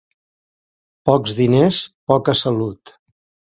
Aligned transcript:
Pocs 1.11 1.37
diners, 1.41 1.85
poca 2.13 2.39
salut. 2.43 2.99